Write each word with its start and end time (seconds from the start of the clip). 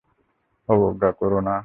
অবজ্ঞা 0.69 1.09
কোরো 1.11 1.39
না। 1.41 1.55